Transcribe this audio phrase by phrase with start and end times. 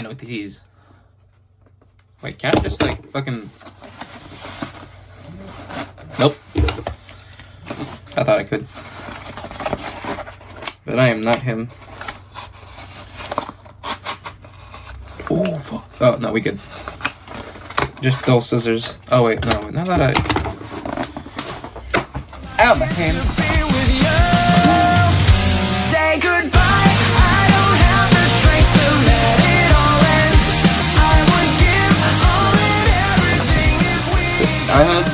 [0.00, 0.60] I know what this is.
[2.22, 3.50] Wait, can't I just like fucking.
[6.18, 6.38] Nope.
[8.16, 8.66] I thought I could.
[10.86, 11.68] But I am not him.
[15.28, 15.86] Oh, fuck.
[16.00, 16.58] Oh, no, we good.
[18.00, 18.96] Just dull scissors.
[19.12, 20.14] Oh, wait, no, not that I.
[22.64, 23.59] Ow, my hand.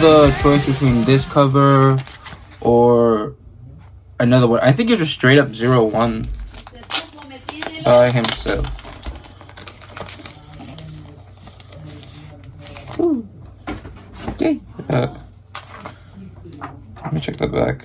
[0.01, 1.99] The choice between this cover
[2.61, 3.35] or
[4.21, 4.61] another one.
[4.61, 6.29] I think it was straight up zero one
[7.85, 8.67] by himself.
[13.01, 13.27] Ooh.
[14.29, 14.61] Okay.
[14.91, 15.17] Uh,
[17.03, 17.85] let me check that back.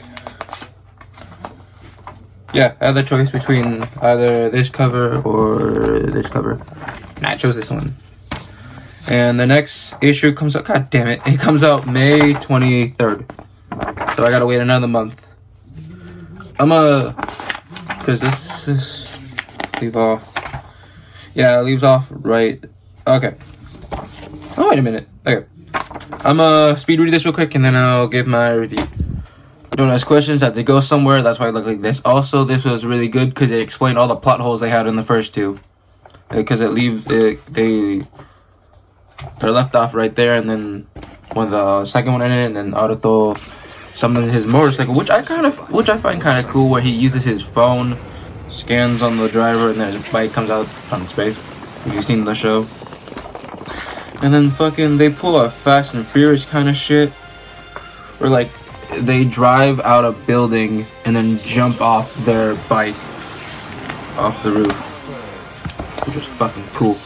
[2.53, 6.61] Yeah, I had the choice between either this cover or this cover.
[7.15, 7.95] And I chose this one.
[9.11, 10.63] And the next issue comes out.
[10.63, 11.21] God damn it!
[11.25, 13.25] It comes out May twenty third.
[14.15, 15.21] So I gotta wait another month.
[16.57, 17.13] I'm a,
[18.05, 19.09] cause this is
[19.81, 20.33] leave off.
[21.33, 22.63] Yeah, it leaves off right.
[23.05, 23.35] Okay.
[24.55, 25.09] Oh wait a minute.
[25.27, 25.45] Okay.
[25.73, 28.87] I'm gonna speed read this real quick and then I'll give my review.
[29.71, 30.39] Don't ask questions.
[30.39, 31.21] That they go somewhere.
[31.21, 32.01] That's why I look like this.
[32.05, 34.95] Also, this was really good because it explained all the plot holes they had in
[34.95, 35.59] the first two.
[36.29, 38.07] Uh, because it leaves it, they
[39.39, 40.87] they're left off right there, and then
[41.33, 43.37] when the second one ended, and then Aruto
[43.93, 46.91] summoned his motorcycle, which I kind of, which I find kind of cool, where he
[46.91, 47.97] uses his phone,
[48.49, 51.35] scans on the driver, and then his bike comes out from space.
[51.83, 52.67] Have you seen the show?
[54.21, 57.09] And then fucking they pull a Fast and Furious kind of shit,
[58.19, 58.49] where like
[59.01, 62.95] they drive out a building and then jump off their bike
[64.17, 66.97] off the roof, which is fucking cool.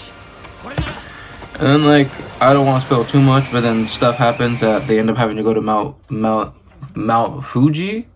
[1.58, 2.10] And then like
[2.42, 5.16] I don't want to spill too much, but then stuff happens that they end up
[5.16, 6.54] having to go to Mount Mount
[6.94, 8.10] Mount Fuji,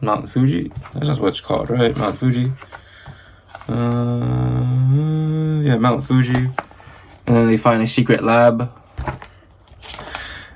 [0.00, 0.72] Mount Fuji.
[0.94, 1.96] That's what it's called, right?
[1.96, 2.52] Mount Fuji.
[3.68, 6.34] Uh, yeah, Mount Fuji.
[7.26, 8.72] And then they find a secret lab.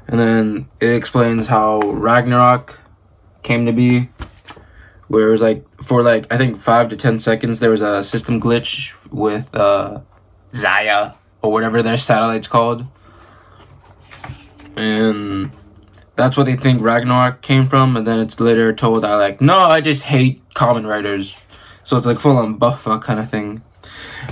[0.09, 2.81] And then it explains how Ragnarok
[3.45, 4.11] came to be.
[5.07, 8.03] Where it was like for like I think five to ten seconds there was a
[8.03, 10.01] system glitch with uh
[10.53, 12.87] Zaia or whatever their satellite's called.
[14.77, 15.53] And
[16.17, 19.59] that's what they think Ragnarok came from, and then it's later told that like, no,
[19.59, 21.35] I just hate Kamen Riders.
[21.85, 23.63] So it's like full on buffa kind of thing.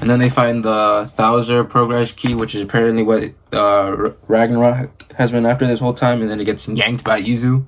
[0.00, 5.30] And then they find the Thouser Progrise Key, which is apparently what uh, Ragnarok has
[5.30, 7.66] been after this whole time, and then it gets yanked by Izu.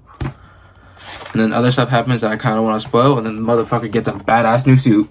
[1.33, 3.43] And then other stuff happens that I kind of want to spoil, and then the
[3.43, 5.11] motherfucker gets a badass new suit.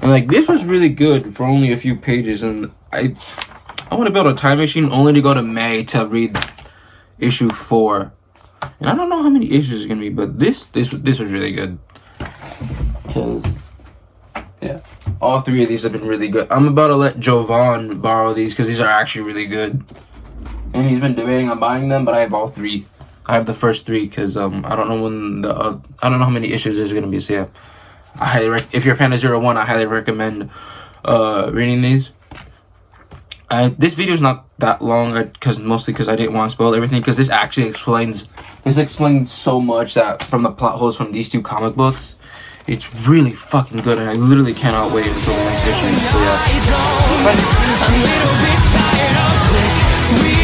[0.00, 3.14] And like this was really good for only a few pages, and I
[3.90, 6.38] I want to build a time machine only to go to May to read
[7.18, 8.12] issue four.
[8.80, 11.30] And I don't know how many issues it's gonna be, but this this this was
[11.30, 11.78] really good.
[13.12, 13.44] Cause
[14.60, 14.80] yeah,
[15.20, 16.46] all three of these have been really good.
[16.50, 19.84] I'm about to let Jovan borrow these because these are actually really good.
[20.72, 22.86] And he's been debating on buying them, but I have all three.
[23.26, 26.18] I have the first three because um I don't know when the uh, I don't
[26.18, 27.20] know how many issues there's gonna be.
[27.20, 27.46] So yeah,
[28.16, 30.50] I highly rec- if you're a fan of Zero One, I highly recommend
[31.04, 32.10] uh reading these.
[33.50, 36.74] Uh, this video is not that long because mostly because I didn't want to spoil
[36.74, 38.26] everything because this actually explains
[38.64, 42.16] this explains so much that from the plot holes from these two comic books.
[42.66, 45.92] It's really fucking good and I literally cannot wait until the next issue.
[46.12, 46.18] So
[50.38, 50.41] yeah.